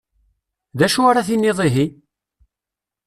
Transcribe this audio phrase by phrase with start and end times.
[0.77, 1.85] D acu ara tiniḍ ihi?